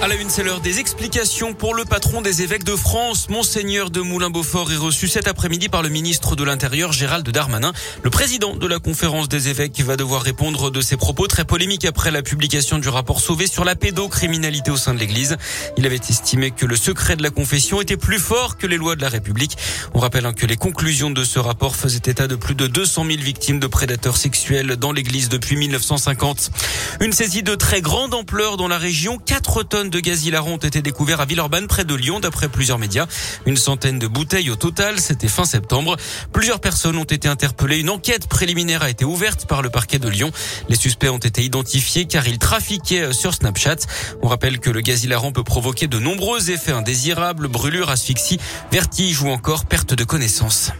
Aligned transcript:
À 0.00 0.06
la 0.06 0.14
une, 0.14 0.30
c'est 0.30 0.44
l'heure 0.44 0.60
des 0.60 0.78
explications 0.78 1.54
pour 1.54 1.74
le 1.74 1.84
patron 1.84 2.22
des 2.22 2.42
évêques 2.42 2.62
de 2.62 2.76
France. 2.76 3.28
Monseigneur 3.28 3.90
de 3.90 4.00
Moulin-Beaufort 4.00 4.70
est 4.70 4.76
reçu 4.76 5.08
cet 5.08 5.26
après-midi 5.26 5.68
par 5.68 5.82
le 5.82 5.88
ministre 5.88 6.36
de 6.36 6.44
l'Intérieur, 6.44 6.92
Gérald 6.92 7.28
Darmanin. 7.28 7.72
Le 8.04 8.10
président 8.10 8.54
de 8.54 8.66
la 8.68 8.78
conférence 8.78 9.28
des 9.28 9.48
évêques 9.48 9.80
va 9.80 9.96
devoir 9.96 10.22
répondre 10.22 10.70
de 10.70 10.80
ses 10.80 10.96
propos 10.96 11.26
très 11.26 11.44
polémiques 11.44 11.84
après 11.84 12.12
la 12.12 12.22
publication 12.22 12.78
du 12.78 12.88
rapport 12.88 13.18
Sauvé 13.18 13.48
sur 13.48 13.64
la 13.64 13.74
pédocriminalité 13.74 14.70
au 14.70 14.76
sein 14.76 14.94
de 14.94 15.00
l'église. 15.00 15.36
Il 15.76 15.84
avait 15.84 15.96
estimé 15.96 16.52
que 16.52 16.64
le 16.64 16.76
secret 16.76 17.16
de 17.16 17.24
la 17.24 17.30
confession 17.30 17.80
était 17.80 17.96
plus 17.96 18.20
fort 18.20 18.56
que 18.56 18.68
les 18.68 18.76
lois 18.76 18.94
de 18.94 19.02
la 19.02 19.08
République. 19.08 19.58
On 19.94 19.98
rappelle 19.98 20.26
hein, 20.26 20.32
que 20.32 20.46
les 20.46 20.56
conclusions 20.56 21.10
de 21.10 21.24
ce 21.24 21.40
rapport 21.40 21.74
faisaient 21.74 22.02
état 22.06 22.28
de 22.28 22.36
plus 22.36 22.54
de 22.54 22.68
200 22.68 23.04
000 23.04 23.18
victimes 23.18 23.58
de 23.58 23.66
prédateurs 23.66 24.16
sexuels 24.16 24.76
dans 24.76 24.92
l'église 24.92 25.28
depuis 25.28 25.56
1950. 25.56 26.52
Une 27.00 27.12
saisie 27.12 27.42
de 27.42 27.56
très 27.56 27.80
grande 27.80 28.14
ampleur 28.14 28.56
dans 28.56 28.68
la 28.68 28.78
région. 28.78 29.18
4 29.18 29.64
tonnes 29.64 29.87
de 29.90 30.00
gaz 30.00 30.26
hilarant 30.26 30.52
ont 30.52 30.56
été 30.56 30.82
découverts 30.82 31.20
à 31.20 31.24
Villeurbanne, 31.24 31.66
près 31.66 31.84
de 31.84 31.94
Lyon, 31.94 32.20
d'après 32.20 32.48
plusieurs 32.48 32.78
médias. 32.78 33.06
Une 33.46 33.56
centaine 33.56 33.98
de 33.98 34.06
bouteilles 34.06 34.50
au 34.50 34.56
total, 34.56 35.00
c'était 35.00 35.28
fin 35.28 35.44
septembre. 35.44 35.96
Plusieurs 36.32 36.60
personnes 36.60 36.96
ont 36.96 37.04
été 37.04 37.28
interpellées. 37.28 37.78
Une 37.78 37.90
enquête 37.90 38.26
préliminaire 38.26 38.82
a 38.82 38.90
été 38.90 39.04
ouverte 39.04 39.46
par 39.46 39.62
le 39.62 39.70
parquet 39.70 39.98
de 39.98 40.08
Lyon. 40.08 40.30
Les 40.68 40.76
suspects 40.76 41.10
ont 41.10 41.18
été 41.18 41.42
identifiés 41.42 42.06
car 42.06 42.26
ils 42.26 42.38
trafiquaient 42.38 43.12
sur 43.12 43.34
Snapchat. 43.34 43.76
On 44.22 44.28
rappelle 44.28 44.58
que 44.60 44.70
le 44.70 44.80
gaz 44.80 45.04
hilarant 45.04 45.32
peut 45.32 45.44
provoquer 45.44 45.86
de 45.86 45.98
nombreux 45.98 46.50
effets 46.50 46.72
indésirables, 46.72 47.48
brûlures, 47.48 47.90
asphyxie, 47.90 48.38
vertige 48.72 49.22
ou 49.22 49.28
encore 49.28 49.66
perte 49.66 49.94
de 49.94 50.04
connaissance. 50.04 50.72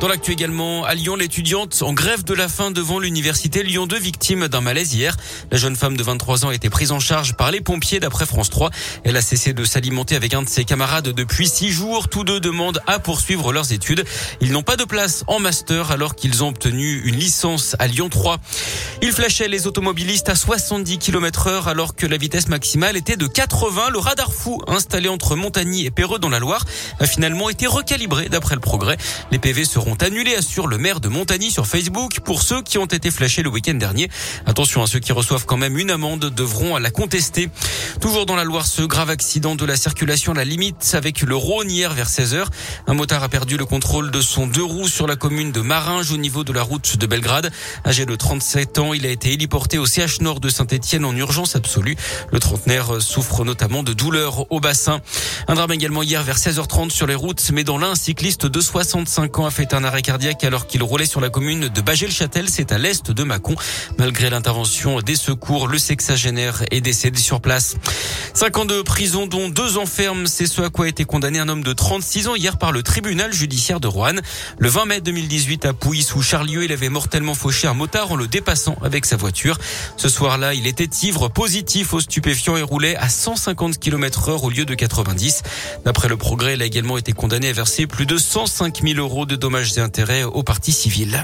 Dans 0.00 0.06
l'actu 0.06 0.30
également, 0.30 0.84
à 0.84 0.94
Lyon, 0.94 1.16
l'étudiante 1.16 1.82
en 1.82 1.92
grève 1.92 2.22
de 2.22 2.32
la 2.32 2.48
faim 2.48 2.70
devant 2.70 3.00
l'université 3.00 3.64
Lyon 3.64 3.88
2, 3.88 3.98
victime 3.98 4.46
d'un 4.46 4.60
malaise 4.60 4.94
hier. 4.94 5.16
La 5.50 5.58
jeune 5.58 5.74
femme 5.74 5.96
de 5.96 6.04
23 6.04 6.44
ans 6.44 6.50
a 6.50 6.54
été 6.54 6.70
prise 6.70 6.92
en 6.92 7.00
charge 7.00 7.34
par 7.34 7.50
les 7.50 7.60
pompiers 7.60 7.98
d'après 7.98 8.24
France 8.24 8.48
3. 8.48 8.70
Elle 9.02 9.16
a 9.16 9.20
cessé 9.20 9.54
de 9.54 9.64
s'alimenter 9.64 10.14
avec 10.14 10.34
un 10.34 10.42
de 10.42 10.48
ses 10.48 10.64
camarades 10.64 11.08
depuis 11.08 11.48
six 11.48 11.70
jours. 11.70 12.08
Tous 12.08 12.22
deux 12.22 12.38
demandent 12.38 12.80
à 12.86 13.00
poursuivre 13.00 13.52
leurs 13.52 13.72
études. 13.72 14.04
Ils 14.40 14.52
n'ont 14.52 14.62
pas 14.62 14.76
de 14.76 14.84
place 14.84 15.24
en 15.26 15.40
master 15.40 15.90
alors 15.90 16.14
qu'ils 16.14 16.44
ont 16.44 16.48
obtenu 16.48 17.00
une 17.04 17.16
licence 17.16 17.74
à 17.80 17.88
Lyon 17.88 18.08
3. 18.08 18.38
Ils 19.02 19.10
flashaient 19.10 19.48
les 19.48 19.66
automobilistes 19.66 20.28
à 20.28 20.36
70 20.36 20.98
km 20.98 21.48
heure 21.48 21.66
alors 21.66 21.96
que 21.96 22.06
la 22.06 22.18
vitesse 22.18 22.46
maximale 22.46 22.96
était 22.96 23.16
de 23.16 23.26
80. 23.26 23.90
Le 23.90 23.98
radar 23.98 24.32
fou 24.32 24.62
installé 24.68 25.08
entre 25.08 25.34
Montagny 25.34 25.86
et 25.86 25.90
Perreux 25.90 26.20
dans 26.20 26.28
la 26.28 26.38
Loire 26.38 26.64
a 27.00 27.06
finalement 27.08 27.48
été 27.48 27.66
recalibré 27.66 28.28
d'après 28.28 28.54
le 28.54 28.60
progrès. 28.60 28.96
Les 29.32 29.40
PV 29.40 29.64
seront 29.64 29.87
seront 29.88 30.06
annulés, 30.06 30.34
assure 30.34 30.66
le 30.66 30.76
maire 30.76 31.00
de 31.00 31.08
Montagny 31.08 31.50
sur 31.50 31.66
Facebook 31.66 32.20
pour 32.20 32.42
ceux 32.42 32.60
qui 32.60 32.76
ont 32.76 32.84
été 32.84 33.10
flashés 33.10 33.42
le 33.42 33.48
week-end 33.48 33.74
dernier. 33.74 34.10
Attention 34.44 34.82
à 34.82 34.86
ceux 34.86 34.98
qui 34.98 35.12
reçoivent 35.12 35.46
quand 35.46 35.56
même 35.56 35.78
une 35.78 35.90
amende 35.90 36.26
devront 36.26 36.76
la 36.76 36.90
contester. 36.90 37.48
Toujours 37.98 38.26
dans 38.26 38.36
la 38.36 38.44
Loire, 38.44 38.66
ce 38.66 38.82
grave 38.82 39.08
accident 39.08 39.54
de 39.54 39.64
la 39.64 39.76
circulation 39.76 40.34
la 40.34 40.44
limite 40.44 40.92
avec 40.92 41.22
le 41.22 41.34
Rhône 41.34 41.70
hier 41.70 41.94
vers 41.94 42.08
16h. 42.08 42.44
Un 42.86 42.94
motard 42.94 43.22
a 43.22 43.30
perdu 43.30 43.56
le 43.56 43.64
contrôle 43.64 44.10
de 44.10 44.20
son 44.20 44.46
deux 44.46 44.62
roues 44.62 44.88
sur 44.88 45.06
la 45.06 45.16
commune 45.16 45.52
de 45.52 45.62
Maringe 45.62 46.12
au 46.12 46.18
niveau 46.18 46.44
de 46.44 46.52
la 46.52 46.62
route 46.62 46.98
de 46.98 47.06
Belgrade. 47.06 47.50
Âgé 47.86 48.04
de 48.04 48.14
37 48.14 48.78
ans, 48.78 48.92
il 48.92 49.06
a 49.06 49.10
été 49.10 49.32
héliporté 49.32 49.78
au 49.78 49.86
CH 49.86 50.20
Nord 50.20 50.40
de 50.40 50.50
Saint-Etienne 50.50 51.06
en 51.06 51.16
urgence 51.16 51.56
absolue. 51.56 51.96
Le 52.30 52.40
trentenaire 52.40 53.00
souffre 53.00 53.42
notamment 53.42 53.82
de 53.82 53.94
douleurs 53.94 54.52
au 54.52 54.60
bassin. 54.60 55.00
Un 55.46 55.54
drame 55.54 55.72
également 55.72 56.02
hier 56.02 56.22
vers 56.22 56.36
16h30 56.36 56.90
sur 56.90 57.06
les 57.06 57.14
routes, 57.14 57.42
mais 57.52 57.64
dans 57.64 57.78
l'un, 57.78 57.92
un 57.92 57.94
cycliste 57.94 58.44
de 58.44 58.60
65 58.60 59.38
ans 59.38 59.46
a 59.46 59.50
fait 59.50 59.72
un 59.72 59.77
un 59.78 59.84
arrêt 59.84 60.02
cardiaque 60.02 60.42
alors 60.42 60.66
qu'il 60.66 60.82
roulait 60.82 61.06
sur 61.06 61.20
la 61.20 61.30
commune 61.30 61.68
de 61.68 61.80
Bagel-Châtel, 61.80 62.48
c'est 62.48 62.72
à 62.72 62.78
l'est 62.78 63.12
de 63.12 63.22
Mâcon. 63.22 63.54
Malgré 63.96 64.28
l'intervention 64.28 65.00
des 65.00 65.14
secours, 65.14 65.68
le 65.68 65.78
sexagénaire 65.78 66.64
est 66.72 66.80
décédé 66.80 67.20
sur 67.20 67.40
place. 67.40 67.76
Cinq 68.34 68.58
ans 68.58 68.64
de 68.64 68.82
prison, 68.82 69.28
dont 69.28 69.48
deux 69.48 69.78
enfermes, 69.78 70.26
c'est 70.26 70.46
ce 70.46 70.62
à 70.62 70.70
quoi 70.70 70.86
a 70.86 70.88
été 70.88 71.04
condamné 71.04 71.38
un 71.38 71.48
homme 71.48 71.62
de 71.62 71.72
36 71.72 72.26
ans 72.26 72.34
hier 72.34 72.58
par 72.58 72.72
le 72.72 72.82
tribunal 72.82 73.32
judiciaire 73.32 73.78
de 73.78 73.86
Rouen. 73.86 74.16
Le 74.58 74.68
20 74.68 74.84
mai 74.86 75.00
2018 75.00 75.66
à 75.66 75.72
Pouilly 75.72 76.02
sous 76.02 76.22
Charlieu, 76.22 76.64
il 76.64 76.72
avait 76.72 76.88
mortellement 76.88 77.34
fauché 77.34 77.68
un 77.68 77.74
motard 77.74 78.10
en 78.10 78.16
le 78.16 78.26
dépassant 78.26 78.76
avec 78.82 79.06
sa 79.06 79.16
voiture. 79.16 79.58
Ce 79.96 80.08
soir-là, 80.08 80.54
il 80.54 80.66
était 80.66 80.90
ivre 81.02 81.28
positif 81.28 81.94
aux 81.94 82.00
stupéfiants 82.00 82.56
et 82.56 82.62
roulait 82.62 82.96
à 82.96 83.08
150 83.08 83.78
km 83.78 84.30
heure 84.30 84.42
au 84.42 84.50
lieu 84.50 84.64
de 84.64 84.74
90. 84.74 85.42
D'après 85.84 86.08
le 86.08 86.16
progrès, 86.16 86.54
il 86.54 86.62
a 86.62 86.64
également 86.64 86.98
été 86.98 87.12
condamné 87.12 87.48
à 87.48 87.52
verser 87.52 87.86
plus 87.86 88.06
de 88.06 88.16
105 88.16 88.82
000 88.82 88.98
euros 88.98 89.24
de 89.24 89.36
dommages 89.36 89.67
et 89.76 89.80
intérêts 89.80 90.24
aux 90.24 90.42
parties 90.42 90.72
civiles. 90.72 91.22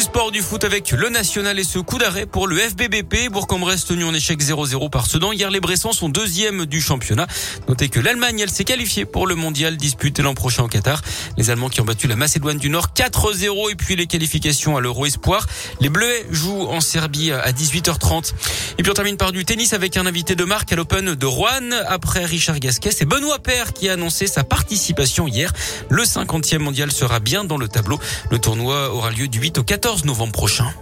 Du 0.00 0.06
sport 0.06 0.30
du 0.30 0.40
foot 0.40 0.64
avec 0.64 0.92
le 0.92 1.10
national 1.10 1.58
et 1.58 1.62
ce 1.62 1.78
coup 1.78 1.98
d'arrêt 1.98 2.24
pour 2.24 2.46
le 2.46 2.56
FBBP. 2.56 3.28
Bourg-en-Bresse 3.30 3.84
tenu 3.84 4.04
en 4.04 4.14
échec 4.14 4.40
0-0 4.40 4.88
par 4.88 5.04
Sedan. 5.04 5.30
Hier, 5.30 5.50
les 5.50 5.60
Bressans 5.60 5.92
sont 5.92 6.08
deuxième 6.08 6.64
du 6.64 6.80
championnat. 6.80 7.26
Notez 7.68 7.90
que 7.90 8.00
l'Allemagne, 8.00 8.38
elle 8.40 8.48
s'est 8.48 8.64
qualifiée 8.64 9.04
pour 9.04 9.26
le 9.26 9.34
mondial 9.34 9.76
disputé 9.76 10.22
l'an 10.22 10.32
prochain 10.32 10.62
au 10.62 10.68
Qatar. 10.68 11.02
Les 11.36 11.50
Allemands 11.50 11.68
qui 11.68 11.82
ont 11.82 11.84
battu 11.84 12.06
la 12.06 12.16
Macédoine 12.16 12.56
du 12.56 12.70
Nord 12.70 12.94
4-0 12.96 13.72
et 13.72 13.74
puis 13.74 13.94
les 13.94 14.06
qualifications 14.06 14.74
à 14.78 14.80
l'Euro 14.80 15.04
Espoir. 15.04 15.46
Les 15.82 15.90
Bleus 15.90 16.24
jouent 16.30 16.68
en 16.68 16.80
Serbie 16.80 17.30
à 17.32 17.52
18h30. 17.52 18.32
Et 18.78 18.82
puis 18.82 18.90
on 18.90 18.94
termine 18.94 19.18
par 19.18 19.32
du 19.32 19.44
tennis 19.44 19.74
avec 19.74 19.98
un 19.98 20.06
invité 20.06 20.34
de 20.34 20.44
marque 20.44 20.72
à 20.72 20.76
l'Open 20.76 21.14
de 21.14 21.26
Rouen. 21.26 21.72
Après 21.86 22.24
Richard 22.24 22.58
Gasquet, 22.58 22.90
c'est 22.90 23.04
Benoît 23.04 23.38
Paire 23.38 23.74
qui 23.74 23.90
a 23.90 23.92
annoncé 23.92 24.26
sa 24.26 24.44
participation 24.44 25.28
hier. 25.28 25.52
Le 25.90 26.04
50e 26.04 26.56
mondial 26.56 26.90
sera 26.90 27.20
bien 27.20 27.44
dans 27.44 27.58
le 27.58 27.68
tableau. 27.68 28.00
Le 28.30 28.38
tournoi 28.38 28.94
aura 28.94 29.10
lieu 29.10 29.28
du 29.28 29.40
8 29.40 29.58
au 29.58 29.62
14 29.90 30.04
novembre 30.04 30.30
prochain. 30.30 30.72